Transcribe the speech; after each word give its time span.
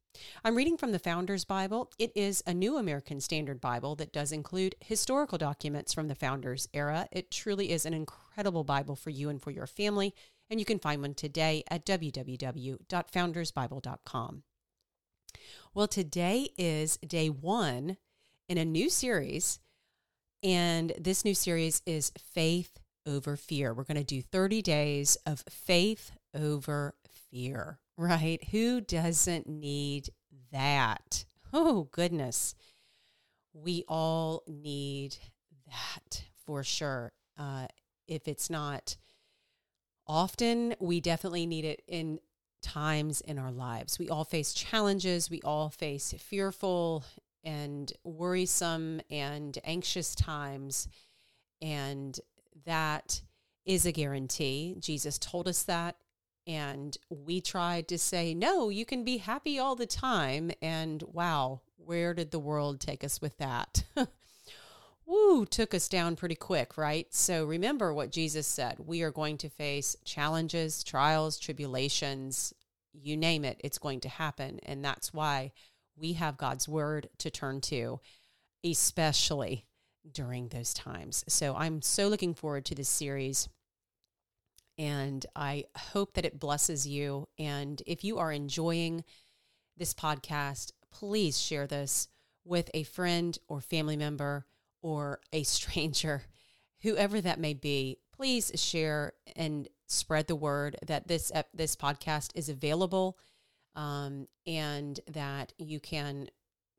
I'm 0.45 0.55
reading 0.55 0.77
from 0.77 0.93
the 0.93 0.99
Founders 0.99 1.43
Bible. 1.43 1.91
It 1.99 2.13
is 2.15 2.41
a 2.47 2.53
New 2.53 2.77
American 2.77 3.19
Standard 3.19 3.59
Bible 3.59 3.97
that 3.97 4.13
does 4.13 4.31
include 4.31 4.75
historical 4.79 5.37
documents 5.37 5.93
from 5.93 6.07
the 6.07 6.15
Founders 6.15 6.69
era. 6.73 7.09
It 7.11 7.31
truly 7.31 7.69
is 7.71 7.85
an 7.85 7.93
incredible 7.93 8.63
Bible 8.63 8.95
for 8.95 9.09
you 9.09 9.27
and 9.27 9.41
for 9.41 9.51
your 9.51 9.67
family, 9.67 10.15
and 10.49 10.57
you 10.59 10.65
can 10.65 10.79
find 10.79 11.01
one 11.01 11.15
today 11.15 11.65
at 11.69 11.85
www.foundersbible.com. 11.85 14.43
Well, 15.73 15.87
today 15.87 16.49
is 16.57 16.97
day 16.97 17.29
one 17.29 17.95
in 18.49 18.57
a 18.57 18.65
new 18.65 18.89
series, 18.89 19.61
and 20.43 20.91
this 20.99 21.23
new 21.23 21.33
series 21.33 21.81
is 21.85 22.11
Faith 22.33 22.81
Over 23.05 23.37
Fear. 23.37 23.73
We're 23.73 23.85
going 23.85 23.95
to 23.95 24.03
do 24.03 24.21
30 24.21 24.61
days 24.61 25.17
of 25.25 25.45
faith 25.49 26.11
over 26.35 26.95
fear, 27.29 27.79
right? 27.97 28.43
Who 28.49 28.81
doesn't 28.81 29.47
need 29.47 30.09
that? 30.51 31.23
Oh, 31.53 31.87
goodness. 31.93 32.53
We 33.53 33.85
all 33.87 34.43
need 34.49 35.15
that 35.67 36.25
for 36.45 36.65
sure. 36.65 37.13
Uh, 37.37 37.67
if 38.09 38.27
it's 38.27 38.49
not 38.49 38.97
often, 40.05 40.75
we 40.81 40.99
definitely 40.99 41.45
need 41.45 41.63
it 41.63 41.81
in 41.87 42.19
times 42.61 43.21
in 43.21 43.37
our 43.37 43.51
lives. 43.51 43.99
We 43.99 44.09
all 44.09 44.23
face 44.23 44.53
challenges, 44.53 45.29
we 45.29 45.41
all 45.41 45.69
face 45.69 46.13
fearful 46.17 47.03
and 47.43 47.91
worrisome 48.03 49.01
and 49.09 49.57
anxious 49.63 50.15
times. 50.15 50.87
And 51.61 52.19
that 52.65 53.21
is 53.65 53.85
a 53.85 53.91
guarantee. 53.91 54.75
Jesus 54.79 55.17
told 55.17 55.47
us 55.47 55.63
that. 55.63 55.97
And 56.47 56.97
we 57.09 57.39
tried 57.39 57.87
to 57.89 57.97
say, 57.97 58.33
no, 58.33 58.69
you 58.69 58.85
can 58.85 59.03
be 59.03 59.17
happy 59.17 59.59
all 59.59 59.75
the 59.75 59.85
time. 59.85 60.51
And 60.61 61.03
wow, 61.03 61.61
where 61.77 62.13
did 62.13 62.31
the 62.31 62.39
world 62.39 62.79
take 62.79 63.03
us 63.03 63.21
with 63.21 63.37
that? 63.37 63.83
Woo, 65.11 65.45
took 65.45 65.73
us 65.73 65.89
down 65.89 66.15
pretty 66.15 66.35
quick, 66.35 66.77
right? 66.77 67.05
So 67.13 67.43
remember 67.43 67.93
what 67.93 68.13
Jesus 68.13 68.47
said. 68.47 68.77
We 68.79 69.01
are 69.01 69.11
going 69.11 69.37
to 69.39 69.49
face 69.49 69.97
challenges, 70.05 70.85
trials, 70.85 71.37
tribulations, 71.37 72.53
you 72.93 73.17
name 73.17 73.43
it, 73.43 73.59
it's 73.61 73.77
going 73.77 73.99
to 74.01 74.07
happen. 74.07 74.61
And 74.63 74.85
that's 74.85 75.13
why 75.13 75.51
we 75.97 76.13
have 76.13 76.37
God's 76.37 76.65
word 76.65 77.09
to 77.17 77.29
turn 77.29 77.59
to, 77.59 77.99
especially 78.63 79.65
during 80.09 80.47
those 80.47 80.73
times. 80.73 81.25
So 81.27 81.57
I'm 81.57 81.81
so 81.81 82.07
looking 82.07 82.33
forward 82.33 82.63
to 82.67 82.75
this 82.75 82.87
series. 82.87 83.49
And 84.77 85.25
I 85.35 85.65
hope 85.75 86.13
that 86.13 86.25
it 86.25 86.39
blesses 86.39 86.87
you. 86.87 87.27
And 87.37 87.83
if 87.85 88.05
you 88.05 88.17
are 88.17 88.31
enjoying 88.31 89.03
this 89.75 89.93
podcast, 89.93 90.71
please 90.89 91.37
share 91.37 91.67
this 91.67 92.07
with 92.45 92.71
a 92.73 92.83
friend 92.83 93.37
or 93.49 93.59
family 93.59 93.97
member 93.97 94.45
or 94.81 95.19
a 95.31 95.43
stranger, 95.43 96.23
whoever 96.81 97.21
that 97.21 97.39
may 97.39 97.53
be, 97.53 97.97
please 98.15 98.51
share 98.55 99.13
and 99.35 99.67
spread 99.87 100.27
the 100.27 100.35
word 100.35 100.77
that 100.85 101.07
this 101.07 101.31
this 101.53 101.75
podcast 101.75 102.29
is 102.35 102.49
available 102.49 103.17
um, 103.75 104.27
and 104.47 104.99
that 105.11 105.53
you 105.57 105.79
can 105.79 106.27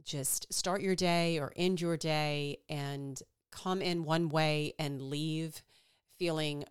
just 0.02 0.52
start 0.52 0.82
your 0.82 0.96
day 0.96 1.38
or 1.38 1.52
end 1.56 1.80
your 1.80 1.96
day 1.96 2.58
and 2.68 3.22
come 3.50 3.82
in 3.82 4.04
one 4.04 4.28
way 4.28 4.72
and 4.78 5.02
leave 5.02 5.62
feeling 6.18 6.64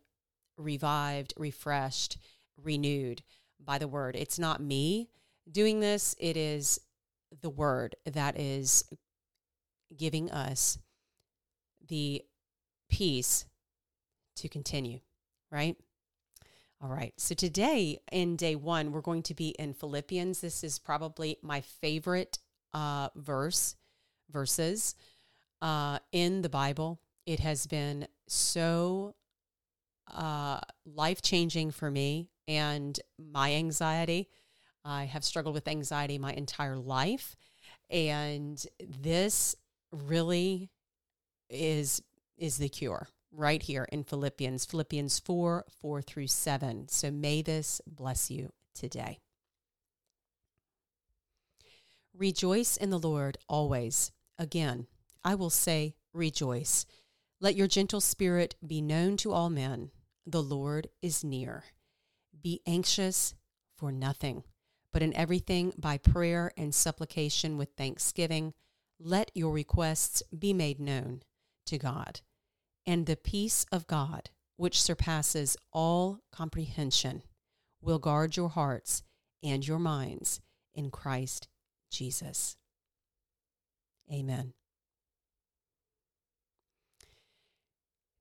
revived, 0.57 1.33
refreshed, 1.38 2.17
renewed 2.61 3.21
by 3.63 3.77
the 3.77 3.88
word. 3.88 4.15
It's 4.15 4.39
not 4.39 4.61
me 4.61 5.09
doing 5.51 5.79
this, 5.79 6.15
it 6.19 6.38
is 6.38 6.79
the 7.41 7.50
word 7.50 7.95
that 8.06 8.39
is 8.39 8.83
giving 9.95 10.31
us 10.31 10.77
the 11.91 12.23
peace 12.89 13.45
to 14.38 14.47
continue, 14.47 15.01
right? 15.51 15.75
All 16.81 16.89
right. 16.89 17.13
So 17.17 17.35
today 17.35 17.99
in 18.11 18.38
day 18.38 18.55
one, 18.55 18.91
we're 18.91 19.01
going 19.01 19.23
to 19.23 19.35
be 19.35 19.49
in 19.59 19.73
Philippians. 19.73 20.39
This 20.39 20.63
is 20.63 20.79
probably 20.79 21.38
my 21.43 21.59
favorite 21.61 22.39
uh, 22.73 23.09
verse, 23.15 23.75
verses 24.31 24.95
uh, 25.61 25.99
in 26.13 26.41
the 26.41 26.49
Bible. 26.49 27.01
It 27.25 27.41
has 27.41 27.67
been 27.67 28.07
so 28.27 29.13
uh, 30.11 30.61
life 30.85 31.21
changing 31.21 31.71
for 31.71 31.91
me 31.91 32.29
and 32.47 32.97
my 33.19 33.53
anxiety. 33.53 34.29
I 34.85 35.03
have 35.03 35.25
struggled 35.25 35.55
with 35.55 35.67
anxiety 35.67 36.17
my 36.17 36.31
entire 36.31 36.77
life. 36.77 37.35
And 37.89 38.65
this 38.79 39.57
really 39.91 40.71
is 41.51 42.01
is 42.38 42.57
the 42.57 42.69
cure 42.69 43.07
right 43.31 43.62
here 43.62 43.88
in 43.92 44.03
Philippians, 44.03 44.65
Philippians 44.65 45.19
4 45.19 45.65
4 45.81 46.01
through 46.01 46.27
7. 46.27 46.88
So 46.89 47.12
may 47.12 47.42
this 47.42 47.81
bless 47.86 48.30
you 48.30 48.51
today. 48.74 49.19
Rejoice 52.13 52.77
in 52.77 52.89
the 52.89 53.00
Lord 53.00 53.38
always. 53.48 54.12
Again, 54.38 54.88
I 55.24 55.36
will 55.36 55.50
say, 55.50 55.95
rejoice. 56.13 56.86
Let 57.39 57.56
your 57.56 57.68
gentle 57.68 58.01
spirit 58.01 58.56
be 58.65 58.81
known 58.81 59.18
to 59.18 59.31
all 59.31 59.50
men. 59.50 59.92
The 60.25 60.44
Lord 60.44 60.88
is 61.01 61.24
near. 61.24 61.63
Be 62.42 62.62
anxious 62.68 63.33
for 63.77 63.92
nothing, 63.92 64.44
but 64.92 65.01
in 65.01 65.15
everything 65.15 65.74
by 65.77 65.97
prayer 65.97 66.51
and 66.57 66.75
supplication 66.75 67.57
with 67.57 67.69
thanksgiving, 67.77 68.54
let 69.00 69.31
your 69.33 69.51
requests 69.51 70.21
be 70.38 70.54
made 70.54 70.80
known 70.80 71.21
to 71.71 71.77
God 71.77 72.19
and 72.85 73.06
the 73.06 73.15
peace 73.15 73.65
of 73.71 73.88
God, 73.88 74.29
which 74.57 74.81
surpasses 74.81 75.56
all 75.71 76.19
comprehension, 76.31 77.23
will 77.81 77.97
guard 77.97 78.35
your 78.35 78.50
hearts 78.50 79.03
and 79.41 79.65
your 79.65 79.79
minds 79.79 80.41
in 80.75 80.91
Christ 80.91 81.47
Jesus. 81.89 82.57
Amen. 84.12 84.53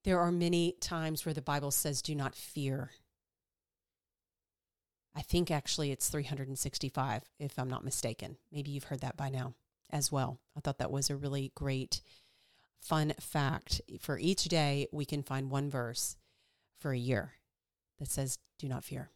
There 0.04 0.20
are 0.20 0.32
many 0.32 0.76
times 0.80 1.26
where 1.26 1.34
the 1.34 1.42
Bible 1.42 1.72
says, 1.72 2.00
do 2.00 2.14
not 2.14 2.34
fear. 2.34 2.92
I 5.14 5.22
think 5.22 5.50
actually 5.50 5.90
it's 5.90 6.08
365, 6.08 7.24
if 7.40 7.58
I'm 7.58 7.68
not 7.68 7.84
mistaken. 7.84 8.36
Maybe 8.52 8.70
you've 8.70 8.84
heard 8.84 9.00
that 9.00 9.16
by 9.16 9.28
now 9.28 9.54
as 9.90 10.12
well. 10.12 10.38
I 10.56 10.60
thought 10.60 10.78
that 10.78 10.92
was 10.92 11.10
a 11.10 11.16
really 11.16 11.50
great 11.56 12.00
fun 12.80 13.12
fact 13.20 13.80
for 14.00 14.18
each 14.18 14.44
day, 14.44 14.86
we 14.92 15.04
can 15.04 15.22
find 15.22 15.50
one 15.50 15.70
verse 15.70 16.16
for 16.78 16.92
a 16.92 16.98
year 16.98 17.34
that 17.98 18.10
says, 18.10 18.38
Do 18.58 18.68
not 18.68 18.84
fear. 18.84 19.10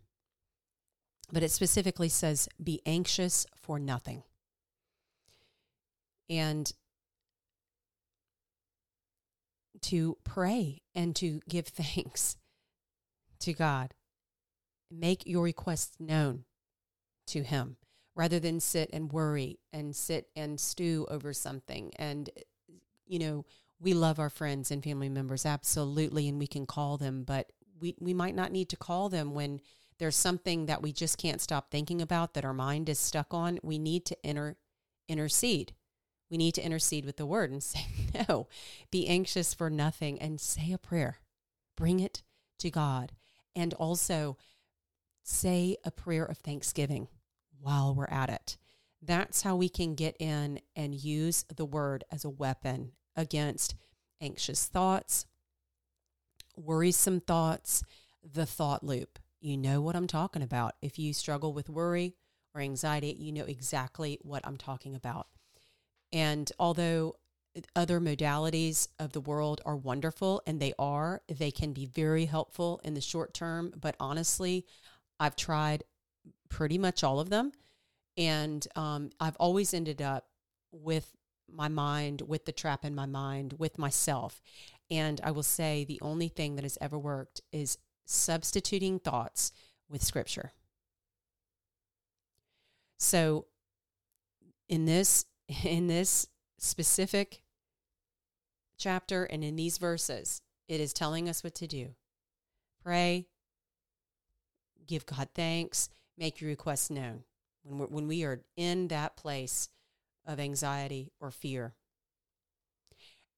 But 1.32 1.42
it 1.42 1.50
specifically 1.50 2.08
says, 2.08 2.48
Be 2.62 2.80
anxious 2.86 3.46
for 3.56 3.78
nothing. 3.78 4.22
And 6.28 6.72
to 9.82 10.16
pray 10.24 10.80
and 10.94 11.14
to 11.16 11.40
give 11.48 11.66
thanks 11.68 12.36
to 13.40 13.52
God. 13.52 13.94
Make 14.90 15.26
your 15.26 15.44
requests 15.44 15.96
known 15.98 16.44
to 17.28 17.42
Him 17.42 17.76
rather 18.14 18.38
than 18.38 18.60
sit 18.60 18.90
and 18.92 19.12
worry 19.12 19.58
and 19.72 19.94
sit 19.94 20.28
and 20.36 20.60
stew 20.60 21.06
over 21.10 21.32
something. 21.32 21.92
And, 21.96 22.30
you 23.06 23.18
know, 23.18 23.44
we 23.80 23.94
love 23.94 24.18
our 24.18 24.30
friends 24.30 24.70
and 24.70 24.82
family 24.82 25.08
members, 25.08 25.44
absolutely, 25.44 26.28
and 26.28 26.38
we 26.38 26.46
can 26.46 26.66
call 26.66 26.96
them, 26.96 27.24
but 27.24 27.50
we, 27.80 27.94
we 28.00 28.14
might 28.14 28.34
not 28.34 28.52
need 28.52 28.68
to 28.70 28.76
call 28.76 29.08
them 29.08 29.34
when 29.34 29.60
there's 29.98 30.16
something 30.16 30.66
that 30.66 30.82
we 30.82 30.92
just 30.92 31.18
can't 31.18 31.40
stop 31.40 31.70
thinking 31.70 32.00
about 32.02 32.34
that 32.34 32.44
our 32.44 32.54
mind 32.54 32.88
is 32.88 32.98
stuck 32.98 33.32
on. 33.32 33.58
We 33.62 33.78
need 33.78 34.04
to 34.06 34.16
inter, 34.24 34.56
intercede. 35.08 35.72
We 36.30 36.36
need 36.36 36.54
to 36.54 36.64
intercede 36.64 37.04
with 37.04 37.16
the 37.16 37.26
word 37.26 37.50
and 37.50 37.62
say, 37.62 37.86
no, 38.28 38.48
be 38.90 39.06
anxious 39.06 39.54
for 39.54 39.70
nothing 39.70 40.20
and 40.20 40.40
say 40.40 40.72
a 40.72 40.78
prayer. 40.78 41.18
Bring 41.76 42.00
it 42.00 42.22
to 42.60 42.70
God. 42.70 43.12
And 43.54 43.72
also 43.74 44.36
say 45.22 45.76
a 45.84 45.90
prayer 45.90 46.24
of 46.24 46.38
thanksgiving 46.38 47.08
while 47.60 47.94
we're 47.94 48.06
at 48.06 48.30
it. 48.30 48.56
That's 49.06 49.42
how 49.42 49.56
we 49.56 49.68
can 49.68 49.94
get 49.94 50.16
in 50.18 50.60
and 50.74 50.94
use 50.94 51.44
the 51.54 51.64
word 51.64 52.04
as 52.10 52.24
a 52.24 52.30
weapon 52.30 52.92
against 53.16 53.74
anxious 54.20 54.66
thoughts, 54.66 55.26
worrisome 56.56 57.20
thoughts, 57.20 57.82
the 58.22 58.46
thought 58.46 58.82
loop. 58.82 59.18
You 59.40 59.58
know 59.58 59.82
what 59.82 59.96
I'm 59.96 60.06
talking 60.06 60.42
about. 60.42 60.74
If 60.80 60.98
you 60.98 61.12
struggle 61.12 61.52
with 61.52 61.68
worry 61.68 62.14
or 62.54 62.62
anxiety, 62.62 63.14
you 63.18 63.30
know 63.32 63.44
exactly 63.44 64.18
what 64.22 64.46
I'm 64.46 64.56
talking 64.56 64.94
about. 64.94 65.26
And 66.12 66.50
although 66.58 67.16
other 67.76 68.00
modalities 68.00 68.88
of 68.98 69.12
the 69.12 69.20
world 69.20 69.60
are 69.66 69.76
wonderful 69.76 70.42
and 70.46 70.60
they 70.60 70.72
are, 70.78 71.20
they 71.28 71.50
can 71.50 71.72
be 71.72 71.86
very 71.86 72.24
helpful 72.24 72.80
in 72.84 72.94
the 72.94 73.00
short 73.00 73.34
term. 73.34 73.72
But 73.78 73.96
honestly, 74.00 74.64
I've 75.20 75.36
tried 75.36 75.84
pretty 76.48 76.78
much 76.78 77.04
all 77.04 77.20
of 77.20 77.28
them. 77.28 77.52
And 78.16 78.66
um, 78.76 79.10
I've 79.18 79.36
always 79.36 79.74
ended 79.74 80.00
up 80.00 80.26
with 80.70 81.10
my 81.52 81.68
mind, 81.68 82.22
with 82.22 82.44
the 82.44 82.52
trap 82.52 82.84
in 82.84 82.94
my 82.94 83.06
mind, 83.06 83.54
with 83.58 83.78
myself. 83.78 84.40
And 84.90 85.20
I 85.24 85.30
will 85.30 85.42
say 85.42 85.84
the 85.84 86.00
only 86.02 86.28
thing 86.28 86.56
that 86.56 86.64
has 86.64 86.78
ever 86.80 86.98
worked 86.98 87.40
is 87.52 87.78
substituting 88.04 88.98
thoughts 88.98 89.52
with 89.88 90.02
scripture. 90.02 90.52
So 92.98 93.46
in 94.68 94.84
this 94.84 95.26
in 95.64 95.88
this 95.88 96.26
specific 96.58 97.40
chapter 98.78 99.24
and 99.24 99.44
in 99.44 99.56
these 99.56 99.78
verses, 99.78 100.40
it 100.68 100.80
is 100.80 100.92
telling 100.92 101.28
us 101.28 101.44
what 101.44 101.54
to 101.56 101.66
do. 101.66 101.94
Pray, 102.82 103.26
give 104.86 105.06
God 105.06 105.28
thanks, 105.34 105.88
make 106.16 106.40
your 106.40 106.48
requests 106.48 106.90
known 106.90 107.24
when, 107.64 107.78
we're, 107.78 107.86
when 107.86 108.06
we 108.06 108.24
are 108.24 108.42
in 108.56 108.88
that 108.88 109.16
place 109.16 109.68
of 110.26 110.38
anxiety 110.38 111.10
or 111.20 111.30
fear. 111.30 111.74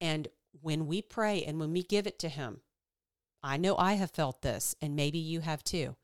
And 0.01 0.29
when 0.61 0.87
we 0.87 1.03
pray 1.03 1.43
and 1.43 1.59
when 1.59 1.73
we 1.73 1.83
give 1.83 2.07
it 2.07 2.19
to 2.21 2.29
Him, 2.29 2.61
I 3.43 3.57
know 3.57 3.77
I 3.77 3.95
have 3.95 4.11
felt 4.11 4.43
this, 4.43 4.75
and 4.83 4.97
maybe 4.97 5.19
you 5.19 5.41
have 5.41 5.63
too. 5.63 5.97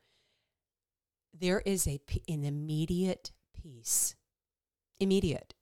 There 1.37 1.61
is 1.65 1.87
a, 1.87 1.99
an 2.27 2.43
immediate 2.45 3.31
peace. 3.53 4.15
Immediate. 4.99 5.53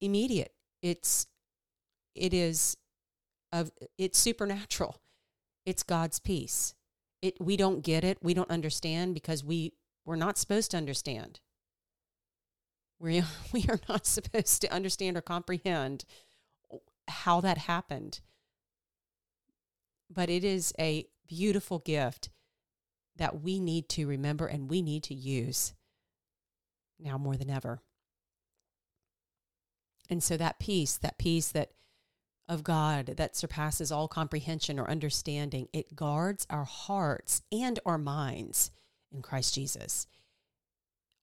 Immediate. 0.00 0.52
It's, 0.82 1.26
it 2.14 2.32
is 2.32 2.76
of, 3.52 3.72
it's 3.98 4.18
supernatural. 4.18 5.00
It's 5.64 5.82
God's 5.82 6.18
peace. 6.18 6.74
It, 7.22 7.40
we 7.40 7.56
don't 7.56 7.82
get 7.82 8.04
it. 8.04 8.18
We 8.22 8.34
don't 8.34 8.50
understand 8.50 9.14
because 9.14 9.42
we, 9.42 9.72
we're 10.04 10.16
not 10.16 10.38
supposed 10.38 10.70
to 10.72 10.76
understand. 10.76 11.40
We, 12.98 13.22
we 13.52 13.66
are 13.68 13.80
not 13.88 14.06
supposed 14.06 14.60
to 14.62 14.72
understand 14.72 15.16
or 15.16 15.22
comprehend 15.22 16.04
how 17.08 17.40
that 17.40 17.58
happened. 17.58 18.20
But 20.10 20.30
it 20.30 20.44
is 20.44 20.72
a 20.78 21.06
beautiful 21.26 21.78
gift 21.80 22.30
that 23.16 23.42
we 23.42 23.60
need 23.60 23.88
to 23.90 24.06
remember 24.06 24.46
and 24.46 24.70
we 24.70 24.82
need 24.82 25.02
to 25.04 25.14
use 25.14 25.74
now 26.98 27.18
more 27.18 27.36
than 27.36 27.50
ever. 27.50 27.80
And 30.08 30.22
so 30.22 30.36
that 30.36 30.60
peace, 30.60 30.96
that 30.98 31.18
peace 31.18 31.48
that 31.48 31.72
of 32.48 32.62
God 32.62 33.14
that 33.16 33.34
surpasses 33.34 33.90
all 33.90 34.06
comprehension 34.06 34.78
or 34.78 34.88
understanding, 34.88 35.68
it 35.72 35.96
guards 35.96 36.46
our 36.48 36.64
hearts 36.64 37.42
and 37.50 37.80
our 37.84 37.98
minds 37.98 38.70
in 39.12 39.20
Christ 39.20 39.54
Jesus 39.54 40.06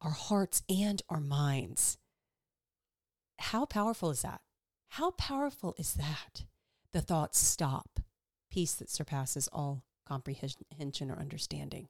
our 0.04 0.12
hearts 0.12 0.62
and 0.70 1.02
our 1.10 1.20
minds. 1.20 1.98
How 3.40 3.66
powerful 3.66 4.12
is 4.12 4.22
that? 4.22 4.42
How 4.90 5.12
powerful 5.12 5.74
is 5.78 5.94
that? 5.94 6.44
The 6.92 7.02
thoughts 7.02 7.40
stop, 7.40 8.00
peace 8.52 8.74
that 8.76 8.90
surpasses 8.90 9.50
all 9.52 9.84
comprehension 10.08 11.10
or 11.10 11.18
understanding. 11.18 11.88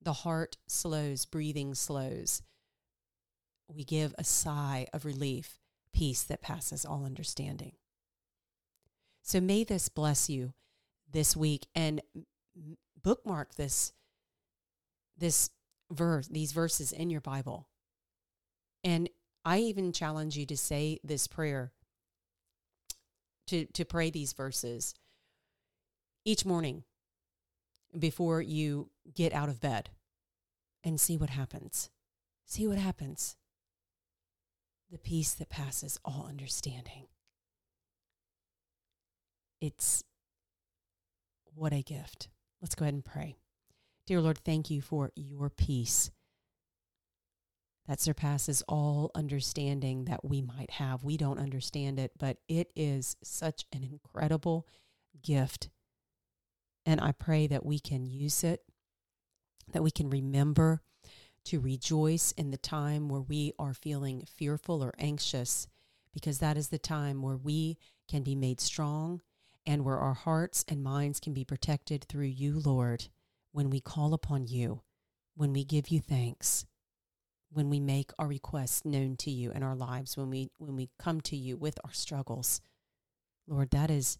The 0.00 0.12
heart 0.12 0.56
slows, 0.68 1.24
breathing 1.24 1.74
slows. 1.74 2.42
We 3.68 3.84
give 3.84 4.14
a 4.18 4.24
sigh 4.24 4.86
of 4.92 5.04
relief, 5.04 5.58
peace 5.92 6.22
that 6.24 6.42
passes 6.42 6.84
all 6.84 7.04
understanding. 7.04 7.72
So 9.22 9.40
may 9.40 9.64
this 9.64 9.88
bless 9.88 10.28
you 10.28 10.52
this 11.10 11.36
week 11.36 11.66
and 11.74 12.02
bookmark 13.02 13.54
this 13.54 13.92
this 15.16 15.50
verse, 15.92 16.28
these 16.28 16.52
verses 16.52 16.92
in 16.92 17.10
your 17.10 17.20
Bible. 17.20 17.68
And 18.84 19.08
I 19.44 19.58
even 19.58 19.92
challenge 19.92 20.36
you 20.36 20.46
to 20.46 20.56
say 20.56 20.98
this 21.04 21.26
prayer, 21.26 21.72
to, 23.48 23.66
to 23.66 23.84
pray 23.84 24.10
these 24.10 24.32
verses 24.32 24.94
each 26.24 26.44
morning 26.44 26.84
before 27.98 28.40
you 28.40 28.90
get 29.14 29.32
out 29.32 29.48
of 29.48 29.60
bed 29.60 29.90
and 30.84 31.00
see 31.00 31.16
what 31.16 31.30
happens. 31.30 31.90
See 32.46 32.66
what 32.66 32.78
happens. 32.78 33.36
The 34.90 34.98
peace 34.98 35.32
that 35.34 35.48
passes 35.48 35.98
all 36.04 36.26
understanding. 36.28 37.06
It's 39.60 40.02
what 41.54 41.72
a 41.72 41.82
gift. 41.82 42.28
Let's 42.60 42.74
go 42.74 42.84
ahead 42.84 42.94
and 42.94 43.04
pray. 43.04 43.36
Dear 44.04 44.20
Lord, 44.20 44.38
thank 44.38 44.68
you 44.68 44.80
for 44.80 45.12
your 45.14 45.48
peace 45.48 46.10
that 47.86 48.00
surpasses 48.00 48.62
all 48.68 49.12
understanding 49.14 50.06
that 50.06 50.24
we 50.24 50.42
might 50.42 50.70
have. 50.72 51.04
We 51.04 51.16
don't 51.16 51.38
understand 51.38 52.00
it, 52.00 52.12
but 52.18 52.38
it 52.48 52.72
is 52.74 53.16
such 53.22 53.64
an 53.72 53.84
incredible 53.84 54.66
gift. 55.22 55.68
And 56.84 57.00
I 57.00 57.12
pray 57.12 57.46
that 57.46 57.64
we 57.64 57.78
can 57.78 58.04
use 58.04 58.42
it, 58.42 58.62
that 59.72 59.84
we 59.84 59.90
can 59.92 60.10
remember 60.10 60.82
to 61.44 61.60
rejoice 61.60 62.32
in 62.32 62.50
the 62.50 62.56
time 62.56 63.08
where 63.08 63.20
we 63.20 63.52
are 63.58 63.74
feeling 63.74 64.24
fearful 64.26 64.82
or 64.82 64.94
anxious, 64.98 65.68
because 66.12 66.38
that 66.38 66.56
is 66.56 66.68
the 66.68 66.78
time 66.78 67.22
where 67.22 67.36
we 67.36 67.78
can 68.08 68.24
be 68.24 68.34
made 68.34 68.60
strong 68.60 69.20
and 69.64 69.84
where 69.84 69.98
our 69.98 70.14
hearts 70.14 70.64
and 70.68 70.82
minds 70.82 71.20
can 71.20 71.32
be 71.32 71.44
protected 71.44 72.04
through 72.04 72.26
you, 72.26 72.58
Lord 72.58 73.08
when 73.52 73.70
we 73.70 73.80
call 73.80 74.14
upon 74.14 74.46
you, 74.46 74.82
when 75.34 75.52
we 75.52 75.64
give 75.64 75.88
you 75.88 76.00
thanks, 76.00 76.66
when 77.50 77.68
we 77.70 77.80
make 77.80 78.10
our 78.18 78.26
requests 78.26 78.84
known 78.84 79.16
to 79.16 79.30
you 79.30 79.52
in 79.52 79.62
our 79.62 79.76
lives, 79.76 80.16
when 80.16 80.30
we 80.30 80.50
when 80.58 80.74
we 80.74 80.88
come 80.98 81.20
to 81.20 81.36
you 81.36 81.56
with 81.56 81.78
our 81.84 81.92
struggles. 81.92 82.60
Lord, 83.46 83.70
that 83.70 83.90
is 83.90 84.18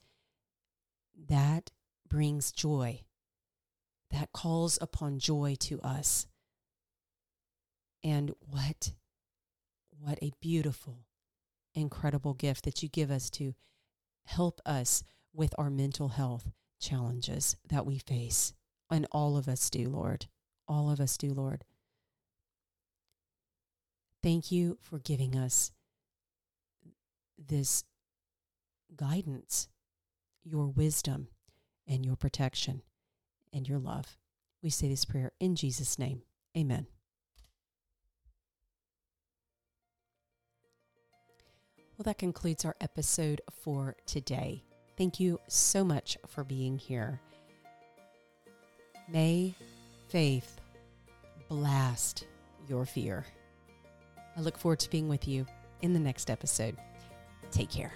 that 1.29 1.71
brings 2.09 2.53
joy. 2.53 3.01
That 4.11 4.33
calls 4.33 4.79
upon 4.83 5.19
joy 5.19 5.57
to 5.61 5.81
us. 5.81 6.27
And 8.05 8.33
what 8.41 8.93
what 9.99 10.19
a 10.21 10.33
beautiful 10.41 11.07
incredible 11.75 12.35
gift 12.35 12.65
that 12.65 12.83
you 12.83 12.89
give 12.89 13.11
us 13.11 13.31
to 13.31 13.55
help 14.27 14.61
us 14.67 15.03
with 15.33 15.55
our 15.57 15.71
mental 15.71 16.09
health 16.09 16.51
challenges 16.81 17.57
that 17.69 17.87
we 17.87 17.99
face. 17.99 18.53
And 18.93 19.07
all 19.11 19.39
of 19.39 19.49
us 19.49 19.71
do, 19.71 19.89
Lord. 19.89 20.27
All 20.69 20.91
of 20.91 21.01
us 21.01 21.17
do, 21.17 21.33
Lord. 21.33 21.65
Thank 24.23 24.53
you 24.53 24.77
for 24.83 24.99
giving 24.99 25.35
us 25.35 25.73
this 27.39 27.85
guidance, 28.95 29.69
your 30.45 30.67
wisdom, 30.67 31.29
and 31.89 32.05
your 32.05 32.17
protection 32.17 32.83
and 33.51 33.67
your 33.67 33.79
love. 33.79 34.19
We 34.63 34.69
say 34.69 34.89
this 34.89 35.07
prayer 35.07 35.33
in 35.41 35.57
Jesus' 35.57 35.99
name. 35.99 36.21
Amen. 36.55 36.87
Well, 41.97 42.05
that 42.05 42.19
concludes 42.19 42.67
our 42.67 42.77
episode 42.79 43.41
for 43.51 43.97
today. 44.05 44.65
Thank 44.99 45.19
you 45.19 45.41
so 45.49 45.83
much 45.83 46.19
for 46.29 46.45
being 46.45 46.77
here. 46.77 47.21
May 49.13 49.55
faith 50.09 50.59
blast 51.51 52.25
your 52.67 52.87
fear. 52.87 53.27
I 54.35 54.41
look 54.41 54.57
forward 54.57 54.81
to 54.81 54.91
being 54.91 55.07
with 55.07 55.29
you 55.29 55.45
in 55.83 55.93
the 55.93 56.01
next 56.01 56.31
episode. 56.31 56.79
Take 57.51 57.69
care. 57.69 57.93